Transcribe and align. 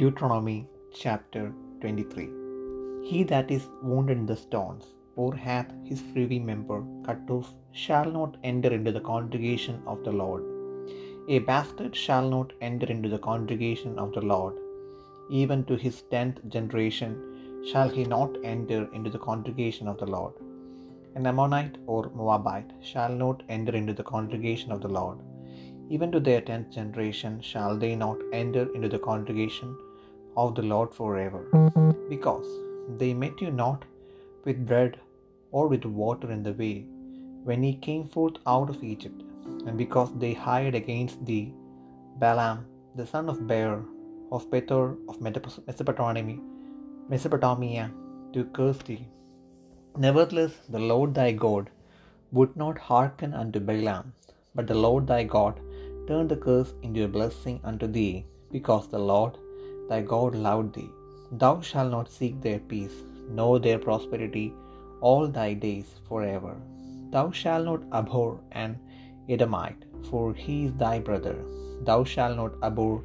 Deuteronomy 0.00 0.58
chapter 0.98 1.42
23 1.82 2.26
He 3.08 3.18
that 3.30 3.50
is 3.56 3.64
wounded 3.88 4.16
in 4.20 4.24
the 4.30 4.36
stones, 4.42 4.84
or 5.22 5.30
hath 5.46 5.70
his 5.88 6.00
privy 6.12 6.38
member 6.50 6.78
cut 7.06 7.32
off, 7.36 7.48
shall 7.82 8.08
not 8.18 8.38
enter 8.50 8.70
into 8.76 8.92
the 8.96 9.04
congregation 9.08 9.76
of 9.92 9.98
the 10.06 10.14
Lord. 10.20 10.44
A 11.34 11.40
bastard 11.40 11.94
shall 12.04 12.26
not 12.34 12.54
enter 12.68 12.88
into 12.94 13.10
the 13.14 13.22
congregation 13.28 13.98
of 14.04 14.14
the 14.14 14.24
Lord. 14.32 14.54
Even 15.40 15.64
to 15.64 15.76
his 15.84 15.98
tenth 16.14 16.38
generation 16.56 17.12
shall 17.70 17.90
he 17.96 18.04
not 18.14 18.38
enter 18.54 18.80
into 18.94 19.12
the 19.16 19.24
congregation 19.28 19.86
of 19.92 19.98
the 19.98 20.10
Lord. 20.16 20.32
An 21.14 21.26
Ammonite 21.32 21.76
or 21.86 22.02
Moabite 22.20 22.72
shall 22.92 23.14
not 23.24 23.42
enter 23.50 23.76
into 23.82 23.96
the 24.00 24.10
congregation 24.14 24.72
of 24.72 24.80
the 24.80 24.94
Lord. 25.00 25.20
Even 25.94 26.10
to 26.12 26.20
their 26.20 26.40
tenth 26.40 26.70
generation 26.80 27.38
shall 27.52 27.76
they 27.76 27.94
not 28.06 28.18
enter 28.32 28.64
into 28.74 28.88
the 28.88 29.04
congregation 29.10 29.70
of 30.36 30.54
the 30.56 30.66
Lord 30.72 30.90
forever, 30.94 31.42
because 32.08 32.48
they 32.98 33.12
met 33.22 33.40
you 33.44 33.50
not 33.50 33.84
with 34.44 34.66
bread 34.70 34.98
or 35.52 35.64
with 35.72 35.84
water 35.84 36.30
in 36.36 36.42
the 36.42 36.56
way 36.62 36.86
when 37.48 37.62
ye 37.66 37.72
came 37.86 38.04
forth 38.16 38.36
out 38.54 38.70
of 38.72 38.84
Egypt, 38.92 39.20
and 39.66 39.76
because 39.82 40.10
they 40.22 40.32
hired 40.32 40.76
against 40.80 41.24
thee 41.30 41.54
Balaam 42.22 42.58
the 42.98 43.06
son 43.12 43.28
of 43.32 43.46
Beor 43.50 43.78
of 44.36 44.48
Pethor 44.52 44.86
of 45.10 45.20
Mesopotamia, 45.26 46.38
Mesopotamia 47.12 47.86
to 48.34 48.44
curse 48.58 48.80
thee. 48.88 49.04
Nevertheless, 50.06 50.54
the 50.74 50.84
Lord 50.92 51.10
thy 51.18 51.30
God 51.46 51.64
would 52.36 52.52
not 52.62 52.86
hearken 52.88 53.32
unto 53.42 53.60
Balaam, 53.68 54.06
but 54.56 54.66
the 54.70 54.80
Lord 54.86 55.04
thy 55.10 55.22
God 55.36 55.54
turned 56.08 56.30
the 56.32 56.42
curse 56.48 56.72
into 56.86 57.04
a 57.04 57.14
blessing 57.18 57.58
unto 57.70 57.88
thee, 57.96 58.24
because 58.56 58.86
the 58.88 59.04
Lord 59.12 59.34
thy 59.90 60.00
God 60.14 60.34
loved 60.48 60.70
thee. 60.76 60.90
Thou 61.42 61.54
shalt 61.68 61.92
not 61.96 62.16
seek 62.18 62.34
their 62.40 62.60
peace, 62.72 62.98
nor 63.38 63.52
their 63.58 63.80
prosperity 63.86 64.46
all 65.08 65.24
thy 65.38 65.50
days 65.66 65.88
forever. 66.08 66.54
Thou 67.14 67.26
shalt 67.40 67.66
not 67.70 67.82
abhor 68.00 68.32
an 68.62 68.72
Edomite, 69.34 69.82
for 70.08 70.26
he 70.44 70.56
is 70.66 70.74
thy 70.82 70.96
brother. 71.08 71.36
Thou 71.88 71.98
shalt 72.12 72.36
not 72.40 72.54
abhor 72.68 72.96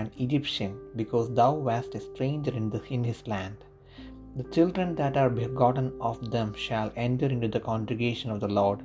an 0.00 0.08
Egyptian, 0.24 0.72
because 1.00 1.28
thou 1.38 1.50
wast 1.68 1.94
a 1.98 2.00
stranger 2.08 2.52
in, 2.60 2.66
the, 2.74 2.80
in 2.96 3.04
his 3.10 3.22
land. 3.32 3.58
The 4.38 4.48
children 4.56 4.90
that 5.00 5.16
are 5.22 5.30
begotten 5.42 5.88
of 6.10 6.18
them 6.34 6.50
shall 6.66 6.90
enter 7.06 7.28
into 7.34 7.48
the 7.54 7.66
congregation 7.70 8.30
of 8.34 8.40
the 8.44 8.54
Lord 8.60 8.80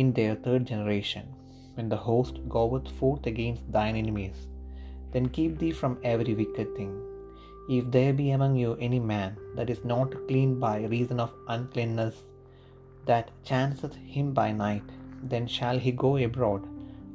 in 0.00 0.14
their 0.18 0.34
third 0.44 0.64
generation. 0.72 1.26
When 1.74 1.90
the 1.90 2.02
host 2.08 2.36
goeth 2.48 2.88
forth 3.00 3.26
against 3.32 3.70
thine 3.76 3.96
enemies, 4.02 4.38
then 5.12 5.28
keep 5.28 5.58
thee 5.58 5.72
from 5.72 5.98
every 6.02 6.34
wicked 6.34 6.74
thing. 6.76 6.94
If 7.68 7.90
there 7.90 8.12
be 8.12 8.30
among 8.30 8.56
you 8.56 8.76
any 8.80 9.00
man 9.00 9.36
that 9.54 9.70
is 9.70 9.84
not 9.84 10.26
clean 10.28 10.60
by 10.60 10.84
reason 10.84 11.20
of 11.20 11.34
uncleanness, 11.48 12.22
that 13.06 13.30
chanceth 13.44 13.94
him 13.94 14.32
by 14.32 14.52
night, 14.52 14.82
then 15.22 15.46
shall 15.46 15.78
he 15.78 15.92
go 15.92 16.16
abroad 16.16 16.62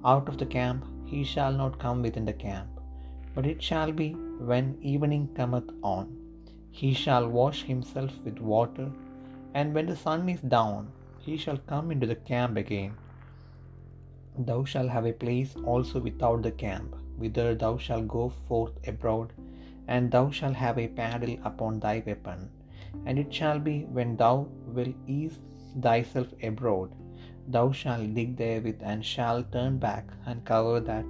out 0.03 0.27
of 0.27 0.37
the 0.39 0.45
camp, 0.45 0.83
he 1.05 1.23
shall 1.23 1.51
not 1.51 1.77
come 1.77 2.01
within 2.01 2.25
the 2.25 2.33
camp. 2.33 2.67
But 3.35 3.45
it 3.45 3.61
shall 3.61 3.91
be 3.91 4.13
when 4.51 4.77
evening 4.81 5.29
cometh 5.35 5.69
on, 5.83 6.17
he 6.71 6.93
shall 6.93 7.27
wash 7.29 7.63
himself 7.63 8.11
with 8.25 8.39
water, 8.39 8.91
and 9.53 9.75
when 9.75 9.85
the 9.85 9.95
sun 9.95 10.27
is 10.27 10.41
down, 10.41 10.91
he 11.19 11.37
shall 11.37 11.57
come 11.67 11.91
into 11.91 12.07
the 12.07 12.15
camp 12.15 12.57
again. 12.57 12.93
Thou 14.37 14.63
shalt 14.63 14.89
have 14.89 15.05
a 15.05 15.13
place 15.13 15.55
also 15.65 15.99
without 15.99 16.41
the 16.41 16.51
camp, 16.51 16.95
whither 17.21 17.49
thou 17.63 17.73
shalt 17.85 18.07
go 18.15 18.25
forth 18.47 18.75
abroad, 18.91 19.29
and 19.93 20.11
thou 20.15 20.25
shalt 20.37 20.57
have 20.63 20.79
a 20.81 20.93
paddle 20.99 21.35
upon 21.49 21.79
thy 21.85 21.95
weapon. 22.09 22.41
And 23.05 23.17
it 23.23 23.31
shall 23.37 23.59
be 23.69 23.77
when 23.97 24.11
thou 24.21 24.35
wilt 24.77 24.95
ease 25.17 25.37
thyself 25.85 26.29
abroad, 26.49 26.89
thou 27.55 27.65
shalt 27.81 28.13
dig 28.17 28.31
therewith, 28.41 28.81
and 28.91 29.09
shalt 29.11 29.51
turn 29.55 29.77
back 29.85 30.07
and 30.25 30.49
cover 30.51 30.79
that 30.89 31.09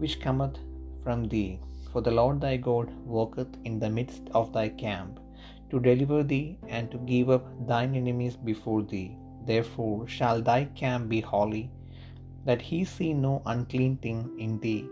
which 0.00 0.16
cometh 0.26 0.58
from 1.04 1.20
thee. 1.34 1.52
For 1.90 2.00
the 2.06 2.16
Lord 2.18 2.38
thy 2.42 2.56
God 2.68 2.88
walketh 3.16 3.54
in 3.68 3.74
the 3.82 3.90
midst 3.98 4.24
of 4.40 4.52
thy 4.54 4.68
camp, 4.84 5.20
to 5.70 5.80
deliver 5.88 6.20
thee 6.32 6.48
and 6.76 6.86
to 6.92 6.98
give 7.12 7.28
up 7.36 7.44
thine 7.72 7.94
enemies 8.00 8.36
before 8.50 8.82
thee. 8.92 9.10
Therefore 9.50 9.98
shall 10.16 10.40
thy 10.48 10.60
camp 10.82 11.04
be 11.12 11.20
holy, 11.34 11.64
that 12.48 12.62
he 12.68 12.78
see 12.94 13.12
no 13.26 13.34
unclean 13.52 13.94
thing 14.04 14.20
in 14.44 14.52
thee, 14.64 14.82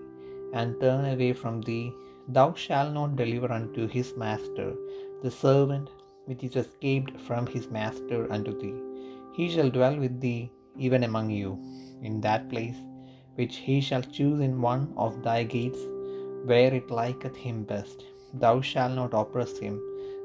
and 0.53 0.81
turn 0.81 1.05
away 1.15 1.33
from 1.33 1.61
thee. 1.63 1.93
Thou 2.29 2.53
shalt 2.55 2.93
not 2.95 3.17
deliver 3.17 3.51
unto 3.53 3.87
his 3.87 4.17
master 4.17 4.75
the 5.23 5.31
servant 5.31 5.89
which 6.27 6.45
is 6.45 6.57
escaped 6.57 7.21
from 7.21 7.47
his 7.47 7.69
master 7.69 8.21
unto 8.33 8.53
thee. 8.61 8.79
He 9.37 9.49
shall 9.49 9.71
dwell 9.71 9.99
with 10.05 10.21
thee 10.21 10.51
even 10.77 11.03
among 11.05 11.31
you, 11.31 11.59
in 12.03 12.21
that 12.21 12.49
place 12.49 12.81
which 13.35 13.57
he 13.57 13.81
shall 13.81 14.03
choose 14.03 14.41
in 14.41 14.61
one 14.61 14.93
of 14.97 15.23
thy 15.23 15.45
gates, 15.45 15.83
where 16.45 16.73
it 16.75 16.91
liketh 16.91 17.37
him 17.37 17.65
best. 17.65 18.05
Thou 18.35 18.61
shalt 18.61 18.95
not 18.95 19.15
oppress 19.15 19.59
him. 19.59 19.81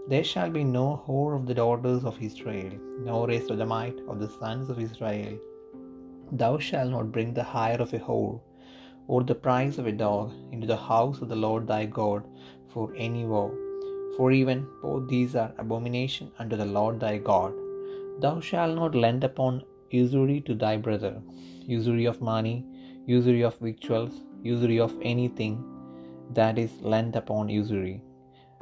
There 0.07 0.23
shall 0.23 0.49
be 0.49 0.63
no 0.63 1.03
whore 1.05 1.35
of 1.35 1.45
the 1.47 1.53
daughters 1.53 2.03
of 2.03 2.21
Israel, 2.21 2.73
nor 2.99 3.31
a 3.31 3.39
sodomite 3.47 3.99
of 4.07 4.19
the 4.19 4.29
sons 4.39 4.69
of 4.69 4.79
Israel. 4.79 5.37
Thou 6.31 6.57
shalt 6.57 6.91
not 6.91 7.11
bring 7.11 7.33
the 7.33 7.43
hire 7.43 7.81
of 7.81 7.93
a 7.93 7.99
whore, 7.99 8.39
or 9.07 9.23
the 9.23 9.35
price 9.47 9.77
of 9.77 9.87
a 9.87 9.91
dog, 9.91 10.31
into 10.53 10.67
the 10.71 10.83
house 10.91 11.19
of 11.21 11.29
the 11.29 11.41
Lord 11.47 11.67
thy 11.67 11.85
God 11.85 12.23
for 12.73 12.85
any 12.95 13.23
vow. 13.23 13.51
For 14.15 14.31
even 14.31 14.59
both 14.81 15.07
these 15.09 15.35
are 15.35 15.53
abomination 15.57 16.31
unto 16.39 16.55
the 16.61 16.71
Lord 16.77 16.99
thy 16.99 17.17
God. 17.17 17.53
Thou 18.23 18.39
shalt 18.39 18.75
not 18.81 18.95
lend 18.95 19.23
upon 19.29 19.63
usury 19.89 20.37
to 20.47 20.55
thy 20.55 20.75
brother, 20.77 21.13
usury 21.77 22.05
of 22.05 22.21
money, 22.21 22.57
usury 23.05 23.43
of 23.49 23.57
victuals, 23.59 24.13
usury 24.41 24.79
of 24.79 24.93
anything 25.13 25.55
that 26.37 26.57
is 26.57 26.71
lent 26.81 27.15
upon 27.21 27.49
usury. 27.49 28.01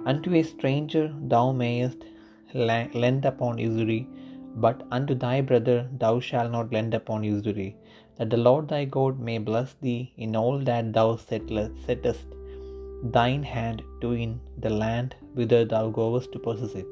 Unto 0.06 0.34
a 0.34 0.44
stranger 0.44 1.06
thou 1.34 1.52
mayest 1.52 2.00
lend 2.54 3.26
upon 3.32 3.58
usury, 3.58 4.02
but 4.66 4.82
unto 4.92 5.16
thy 5.16 5.38
brother 5.42 5.78
thou 6.04 6.20
shalt 6.20 6.52
not 6.52 6.74
lend 6.76 6.94
upon 6.94 7.24
usury, 7.24 7.70
that 8.18 8.30
the 8.34 8.42
Lord 8.48 8.66
thy 8.70 8.84
God 8.98 9.20
may 9.28 9.38
bless 9.50 9.72
thee 9.86 10.02
in 10.26 10.36
all 10.42 10.58
that 10.70 10.94
thou 10.98 11.08
settest 11.18 12.26
thine 13.16 13.44
hand 13.54 13.80
to 14.02 14.12
in 14.26 14.34
the 14.66 14.74
land 14.84 15.16
whither 15.38 15.62
thou 15.74 15.86
goest 16.00 16.32
to 16.34 16.40
possess 16.48 16.76
it. 16.84 16.92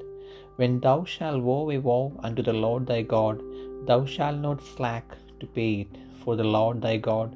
When 0.60 0.80
thou 0.86 0.98
shalt 1.14 1.44
vow 1.48 1.62
a 1.76 1.80
vow 1.88 2.04
unto 2.28 2.44
the 2.48 2.58
Lord 2.66 2.86
thy 2.88 3.02
God, 3.16 3.38
thou 3.90 4.00
shalt 4.14 4.40
not 4.48 4.70
slack 4.74 5.06
to 5.40 5.48
pay 5.58 5.72
it, 5.84 5.94
for 6.22 6.36
the 6.36 6.50
Lord 6.56 6.82
thy 6.82 6.98
God 7.10 7.30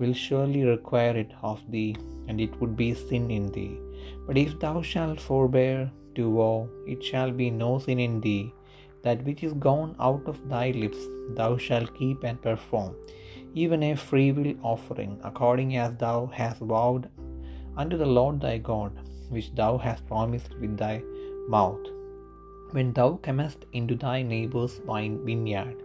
will 0.00 0.14
surely 0.24 0.62
require 0.64 1.16
it 1.24 1.32
of 1.50 1.60
thee, 1.74 1.94
and 2.28 2.40
it 2.44 2.54
would 2.58 2.74
be 2.82 2.90
sin 2.94 3.26
in 3.38 3.46
thee. 3.56 3.74
But 4.26 4.38
if 4.44 4.52
thou 4.64 4.76
shalt 4.92 5.20
forbear 5.28 5.78
to 6.16 6.34
vow, 6.38 6.68
it 6.92 7.02
shall 7.10 7.32
be 7.42 7.50
no 7.50 7.70
sin 7.84 8.00
in 8.08 8.16
thee. 8.26 8.44
That 9.04 9.24
which 9.26 9.42
is 9.46 9.64
gone 9.68 9.92
out 10.08 10.24
of 10.32 10.40
thy 10.52 10.66
lips 10.82 11.02
thou 11.38 11.50
shalt 11.66 11.96
keep 12.00 12.24
and 12.28 12.40
perform, 12.48 12.92
even 13.54 13.82
a 13.82 13.94
freewill 13.94 14.54
offering, 14.62 15.20
according 15.24 15.76
as 15.76 15.94
thou 15.96 16.26
hast 16.26 16.60
vowed 16.60 17.08
unto 17.76 17.96
the 17.96 18.06
Lord 18.06 18.40
thy 18.40 18.58
God, 18.58 18.92
which 19.28 19.54
thou 19.54 19.78
hast 19.78 20.06
promised 20.06 20.54
with 20.60 20.76
thy 20.76 21.02
mouth. 21.48 21.86
When 22.72 22.92
thou 22.92 23.18
comest 23.22 23.64
into 23.72 23.94
thy 23.94 24.22
neighbour's 24.22 24.78
vine 24.86 25.24
vineyard, 25.24 25.76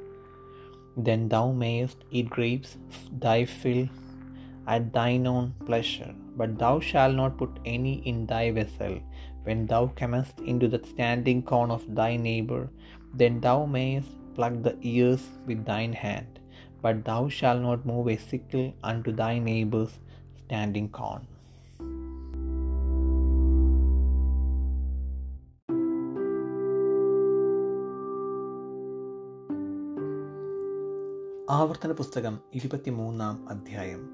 then 0.96 1.28
thou 1.30 1.52
mayest 1.52 2.04
eat 2.12 2.30
grapes 2.30 2.78
thy 3.12 3.46
fill 3.46 3.88
at 4.68 4.92
thine 4.94 5.28
own 5.28 5.54
pleasure, 5.66 6.14
but 6.36 6.58
thou 6.58 6.80
shalt 6.80 7.16
not 7.16 7.38
put 7.38 7.60
any 7.66 7.96
in 8.10 8.26
thy 8.26 8.52
vessel. 8.52 9.00
When 9.44 9.66
thou 9.66 9.88
comest 9.96 10.40
into 10.42 10.68
the 10.68 10.82
standing 10.86 11.42
corn 11.42 11.72
of 11.72 11.84
thy 11.96 12.18
neighbour, 12.18 12.70
then 13.14 13.40
thou 13.40 13.66
mayest 13.66 14.10
pluck 14.36 14.62
the 14.62 14.78
ears 14.82 15.24
with 15.46 15.66
thine 15.66 15.94
hand, 15.94 16.37
but 16.84 16.98
thou 16.98 17.26
shalt 17.26 17.66
not 17.66 17.82
move 17.92 18.12
a 18.12 18.18
sickle 18.32 18.68
unto 18.68 19.12
thy 19.12 19.42
neighbour's 19.42 20.08
standing 20.44 20.86
corn. 20.86 21.38
ആവർത്തന 31.50 31.92
പുസ്തകം 31.92 32.40
ഇരുപത്തിമൂന്നാം 32.54 33.50
അധ്യായം. 33.50 34.10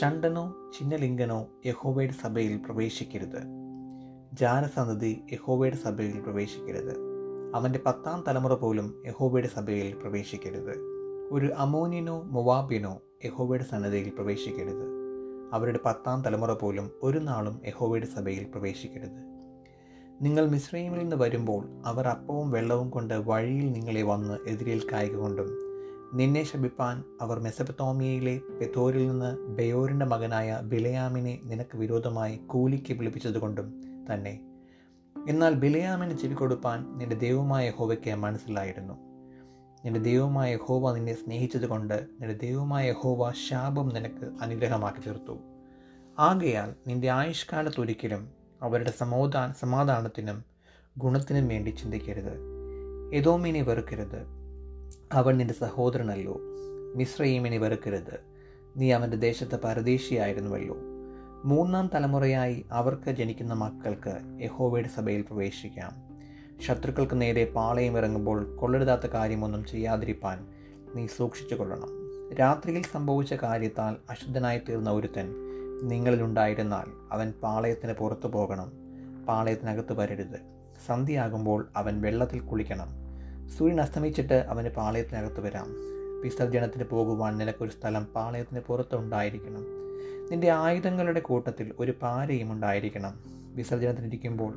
ഷണ്ടനോ 0.00 0.54
ചിഹ്നലിംഗനോ 0.78 1.46
യഹോവയുടെ 1.66 2.12
സഭയിൽ 2.12 2.56
പ്രവേശിക്കരുത്. 2.56 3.42
ജാരസന്തതി 4.32 5.20
യഹോവയുടെ 5.32 5.76
സഭയിൽ 5.76 6.20
പ്രവേശിക്കരുത്. 6.20 6.96
അവന്റെ 7.54 7.80
പത്താം 7.86 8.24
തലമുറ 8.28 8.54
പോലും 8.54 9.02
യഹോവയുടെ 9.06 9.48
സഭയിൽ 9.48 9.94
പ്രവേശിക്കരുത്. 9.94 10.97
ഒരു 11.30 11.52
അമോനിയനോ 11.56 12.22
മൊവാബിയനോ 12.22 13.02
യഹോവയുടെ 13.24 13.64
സന്നദ്ധയിൽ 13.64 14.10
പ്രവേശിക്കരുത്. 14.10 14.84
അവരുടെ 15.52 15.78
പത്താം 15.84 16.22
തലമുറ 16.22 16.52
പോലും 16.52 16.90
ഒരു 17.02 17.18
നാളും 17.18 17.60
യഹോവയുടെ 17.66 18.06
സഭയിൽ 18.06 18.44
പ്രവേശിക്കരുത്. 18.44 19.18
നിങ്ങൾ 20.20 20.48
മിശ്രൈമിൽ 20.48 20.98
നിന്ന് 20.98 21.16
വരുമ്പോൾ 21.16 21.82
അവർ 21.86 22.08
അപ്പവും 22.08 22.50
വെള്ളവും 22.50 22.90
കൊണ്ട് 22.90 23.14
വഴിയിൽ 23.14 23.72
നിങ്ങളെ 23.72 24.02
വന്ന് 24.02 24.48
എതിരേൽക്കായകൊണ്ടും 24.48 25.58
നിന്നെ 26.14 26.42
ശപിപ്പാൻ 26.42 27.04
അവർ 27.20 27.38
മെസപ്പത്തോമിയയിലെ 27.38 28.40
പെത്തോരിൽ 28.60 29.08
നിന്ന് 29.08 29.36
ബയോറിന്റെ 29.36 30.06
മകനായ 30.06 30.60
ബിലയാമിനെ 30.62 31.40
നിനക്ക് 31.44 31.76
വിരോധമായി 31.76 32.36
കൂലിക്ക് 32.36 32.94
വിളിപ്പിച്ചതുകൊണ്ടും 32.94 33.82
തന്നെ. 34.14 34.40
എന്നാൽ 35.28 35.54
ബിലയാമിന് 35.54 36.18
ചെവി 36.18 36.34
കൊടുപ്പാൻ 36.34 36.98
നിന്റെ 36.98 37.16
ദൈവമായ 37.16 37.70
ഹോവയ്ക്ക് 37.70 38.14
മനസ്സിലായിരുന്നു. 38.14 39.07
നിന്റെ 39.84 40.00
ദൈവമായ 40.00 40.52
യഹോവ 40.52 40.94
നിന്നെ 40.94 41.14
സ്നേഹിച്ചതുകൊണ്ട് 41.14 42.06
നിന്റെ 42.20 42.34
ദൈവമായ 42.34 42.88
യഹോവ 42.88 43.32
ശാപം 43.32 43.88
നിനക്ക് 43.88 44.30
അനുഗ്രഹമാക്കി 44.40 44.98
തീർത്തു. 44.98 45.38
ആകയാൽ 46.18 46.74
നിന്റെ 46.86 47.10
ആയുഷ്കാലത്തൊരിക്കലും 47.10 48.28
അവരുടെ 48.62 48.90
സമോദാ 48.90 49.54
സമാധാനത്തിനും 49.60 50.44
ഗുണത്തിനും 50.98 51.48
വേണ്ടി 51.48 51.70
ചിന്തിക്കരുത്. 51.70 52.58
എതോമിനെ 53.14 53.62
വെറുക്കരുത്. 53.62 54.26
അവൻ 55.12 55.36
നിന്റെ 55.36 55.54
സഹോദരനല്ലോ. 55.54 56.40
മിശ്രയീമിനെ 56.94 57.58
വെറുക്കരുത്. 57.58 58.20
നീ 58.76 58.92
അവന്റെ 58.92 59.16
ദേശത്ത് 59.16 59.60
പരദേശിയായിരുന്നുവല്ലോ. 59.62 60.76
മൂന്നാം 61.44 61.90
തലമുറയായി 61.94 62.66
അവർക്ക് 62.72 63.10
ജനിക്കുന്ന 63.10 63.54
മക്കൾക്ക് 63.54 64.42
യഹോവയുടെ 64.44 64.88
സഭയിൽ 64.88 65.22
പ്രവേശിക്കാം. 65.22 66.07
ശത്രുക്കൾക്ക് 66.66 67.20
നേരെ 67.20 67.44
പാളയം 67.44 67.98
ഇറങ്ങുമ്പോൾ 67.98 68.56
കൊള്ളരുതാത്ത 68.56 69.06
കാര്യമൊന്നും 69.06 69.64
ചെയ്യാതിരിപ്പാൻ 69.64 70.46
നീ 70.94 71.06
സൂക്ഷിച്ചു 71.06 71.54
കൊള്ളണം 71.54 71.88
രാത്രിയിൽ 72.40 72.82
സംഭവിച്ച 72.92 73.34
കാര്യത്താൽ 73.34 73.96
അശുദ്ധനായി 74.10 74.58
തീർന്ന 74.58 74.90
ഒരുത്തൻ 74.90 75.34
നിങ്ങളിലുണ്ടായിരുന്നാൽ 75.82 77.12
അവൻ 77.12 77.32
പാളയത്തിന് 77.42 77.92
പുറത്തു 77.92 78.28
പോകണം. 78.28 78.72
പാളയത്തിനകത്ത് 79.28 79.92
വരരുത്. 79.92 80.40
സന്ധ്യയാകുമ്പോൾ 80.86 81.68
അവൻ 81.76 82.02
വെള്ളത്തിൽ 82.02 82.40
കുളിക്കണം. 82.40 82.88
സൂര്യൻ 83.58 83.80
അസ്തമിച്ചിട്ട് 83.80 84.34
അവന് 84.34 84.68
പാളയത്തിനകത്ത് 84.68 85.40
വരാം. 85.40 85.66
വിസർജനത്തിന് 86.22 86.84
പോകുവാൻ 86.84 87.38
നിനക്കൊരു 87.38 87.70
സ്ഥലം 87.70 88.04
പാളയത്തിന് 88.04 88.60
പുറത്തുണ്ടായിരിക്കണം 88.60 89.64
നിന്റെ 90.30 90.50
ആയുധങ്ങളുടെ 90.50 91.20
കൂട്ടത്തിൽ 91.20 91.72
ഒരു 91.78 91.94
പാരയും 92.02 92.52
ഉണ്ടായിരിക്കണം. 92.52 93.14
വിസർജനത്തിനിരിക്കുമ്പോൾ 93.54 94.54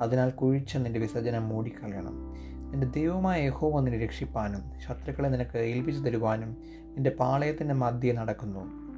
അതിനാൽ 0.00 0.30
കുഴിച്ച 0.30 0.76
നിന്റെ 0.76 1.00
വിസർജനം 1.00 1.48
മൂടിക്കളയണം. 1.48 2.34
നിന്റെ 2.70 2.86
ദൈവമായ 2.86 3.42
യഹോവ 3.42 3.80
നിന്നെ 3.80 3.98
രക്ഷിപ്പാനും 3.98 4.62
ശത്രുക്കളെ 4.88 5.28
നിനക്ക് 5.28 5.58
ഏൽപ്പിച്ചു 5.58 6.02
തരുവാനും 6.02 6.56
നിന്റെ 6.84 7.10
പാളയത്തിന്റെ 7.10 7.74
മധ്യേ 7.74 8.12
നടക്കുന്നു. 8.12 8.88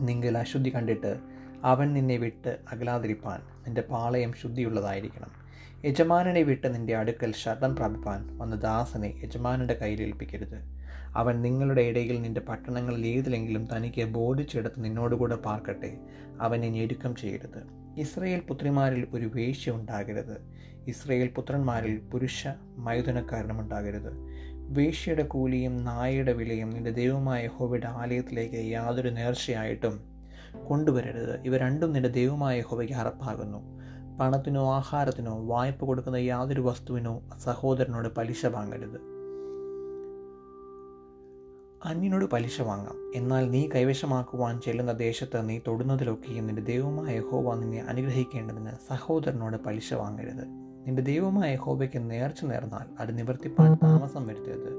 നിങ്ങൾ 0.00 0.38
അശുദ്ധി 0.38 0.74
കണ്ടിട്ട് 0.74 1.18
അവൻ 1.64 1.92
നിന്നെ 1.92 2.16
വിട്ട് 2.16 2.58
അകലാതിരിപ്പാൻ 2.72 3.40
നിന്റെ 3.66 3.80
പാളയം 3.80 4.32
ശുദ്ധിയുള്ളതായിരിക്കണം. 4.42 5.46
യജമാനനെ 5.84 6.42
വിട്ട് 6.42 6.74
നിന്റെ 6.74 6.96
അടുക്കൽ 6.96 7.32
ശരണം 7.32 7.76
പ്രാപിപ്പാൻ 7.76 8.38
വന്ന 8.38 8.54
ദാസനെ 8.54 9.20
യജമാനന്റെ 9.24 9.74
കയ്യിൽ 9.74 10.02
ഏൽപ്പിക്കരുത്. 10.02 10.75
അവൻ 11.16 11.42
നിങ്ങളുടെ 11.42 11.82
ഇടയിൽ 11.82 12.22
നിന്റെ 12.22 12.40
പട്ടണങ്ങളിൽ 12.40 13.06
ഏതിലെങ്കിലും 13.06 13.68
തനിക്ക് 13.76 14.04
ബോധിച്ചെടുത്ത് 14.04 14.84
നിന്നോടുകൂടെ 14.84 15.36
പാർക്കട്ടെ. 15.36 15.98
അവനെ 16.40 16.68
ഞെരുക്കം 16.68 17.14
ചെയ്യരുത്. 17.14 17.62
ഇസ്രയേൽ 17.98 18.40
പുത്രിമാരിൽ 18.40 19.06
ഒരു 19.14 19.30
വേശ്യ 19.34 19.70
ഉണ്ടാകരുത്. 19.70 20.36
ഇസ്രയേൽ 20.86 21.28
പുത്രന്മാരിൽ 21.28 22.00
പുരുഷ 22.12 22.48
മൈതുനക്കാരനും 22.76 23.60
ഉണ്ടാകരുത്. 23.60 24.12
വേശ്യയുടെ 24.52 25.22
കൂലിയും 25.22 25.84
നായയുടെ 25.84 26.32
വിലയും 26.32 26.70
നിന്റെ 26.70 26.90
ദൈവമായ 26.90 27.44
യഹോവയുടെ 27.44 27.86
ആലയത്തിലേക്ക് 27.86 28.54
യാതൊരു 28.54 29.08
നേർച്ചയായിട്ടും 29.08 30.00
കൊണ്ടുവരരുത്. 30.68 31.40
ഇവ 31.44 31.56
രണ്ടും 31.56 31.92
നിന്റെ 31.92 32.08
ദൈവമായ 32.08 32.58
യഹോവയ്ക്ക് 32.58 32.94
അറപ്പാകുന്നു. 32.94 33.58
പണത്തിനോ 34.20 34.74
ആഹാരത്തിനോ 34.74 35.46
വായ്പ 35.46 35.84
കൊടുക്കുന്ന 35.84 36.16
യാതൊരു 36.16 36.60
വസ്തുവിനോ 36.60 37.22
സഹോദരനോട് 37.38 38.08
പലിശ 38.14 38.46
വാങ്ങരുത്. 38.46 39.15
അന്യനോട് 41.84 42.24
പലിശ 42.24 42.60
വാങ്ങാം. 42.60 43.12
എന്നാൽ 43.14 43.50
നീ 43.50 43.68
കൈവശമാക്കുവാൻ 43.74 44.60
ചെല്ലുന്ന 44.60 44.92
ദേശത്ത് 44.92 45.48
നീ 45.48 45.58
തൊടുന്നതിലൊക്കെയും 45.66 46.46
നിന്റെ 46.46 46.62
ദൈവമായ 46.62 47.16
യഹോവ 47.16 47.54
നിന്നെ 47.54 47.80
അനുഗ്രഹിക്കേണ്ടതിന് 47.80 48.70
സഹോദരനോട് 48.88 49.56
പലിശ 49.56 49.94
വാങ്ങരുത്. 49.94 50.44
നിന്റെ 50.86 51.02
ദൈവമായ 51.02 51.52
യഹോവയ്ക്ക് 51.52 52.10
നേർച്ച 52.10 52.44
നേർന്നാൽ 52.44 53.02
അത് 53.02 53.18
നിവർത്തിപ്പാൻ 53.18 53.78
താമസം 53.82 54.26
വരുത്തരുത്. 54.26 54.72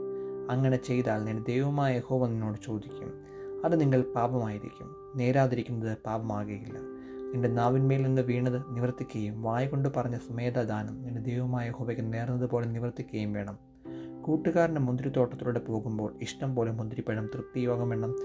അങ്ങനെ 0.49 0.77
ചെയ്താൽ 0.77 1.23
നിന്റെ 1.23 1.44
ദൈവമായ 1.47 1.97
യഹോവ 1.97 2.27
നിന്നോട് 2.27 2.57
ചോദിക്കും. 2.65 3.13
അത് 3.65 3.79
നിങ്ങൾ 3.79 4.05
പാപമായിരിക്കും. 4.15 4.95
നേരാതിരിക്കുന്നത് 5.15 5.97
പാപമാകുകയില്ല. 6.05 6.77
നിന്റെ 7.33 7.47
നാവിന്മേൽ 7.47 8.01
നിന്ന് 8.01 8.21
വീണത് 8.21 8.75
നിവർത്തിക്കുകയും 8.75 9.41
വായ 9.41 9.67
കൊണ്ട് 9.67 9.89
പറഞ്ഞ 9.89 10.17
സുമേധദാനം 10.17 11.01
നിന്റെ 11.01 11.21
ദൈവമായ 11.21 11.67
യഹോവയ്ക്ക് 11.67 12.13
നേർന്നതുപോലെ 12.13 12.65
നിവർത്തിക്കുകയും 12.65 13.33
വേണം. 13.33 13.57
കൂട്ടുകാരന്റെ 14.27 14.81
മുന്തിരിത്തോട്ടത്തിലൂടെ 14.81 15.59
പോകുമ്പോൾ 15.59 16.13
ഇഷ്ടം 16.21 16.56
പോലെ 16.56 16.71
മുന്തിരിപ്പഴം 16.71 17.25
തൃപ്തിയോഗമെണ്ണം 17.25 18.15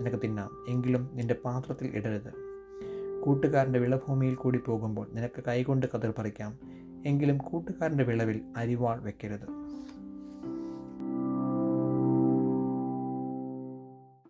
നിനക്ക് 0.00 0.22
തിന്നാം. 0.22 0.66
എങ്കിലും 0.68 1.10
നിന്റെ 1.12 1.34
പാത്രത്തിൽ 1.34 1.90
ഇടരുത്. 1.94 2.32
കൂട്ടുകാരന്റെ 3.24 3.78
വിളഭൂമിയിൽ 3.78 4.34
കൂടി 4.34 4.58
പോകുമ്പോൾ 4.58 5.06
നിനക്ക് 5.12 5.44
കൈകൊണ്ട് 5.48 5.86
കതിർ 5.94 6.12
പറിക്കാം. 6.18 6.58
എങ്കിലും 7.06 7.38
കൂട്ടുകാരന്റെ 7.38 8.04
വിളവിൽ 8.04 8.40
അരിവാൾ 8.56 9.00
വെക്കരുത്. 9.00 9.61